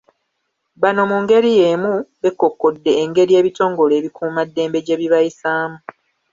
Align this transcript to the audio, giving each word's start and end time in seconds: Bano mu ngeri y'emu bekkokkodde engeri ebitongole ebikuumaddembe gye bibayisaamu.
Bano 0.81 1.01
mu 1.09 1.17
ngeri 1.23 1.51
y'emu 1.59 1.93
bekkokkodde 2.21 2.91
engeri 3.03 3.33
ebitongole 3.39 3.93
ebikuumaddembe 3.99 4.77
gye 4.85 4.99
bibayisaamu. 5.01 5.77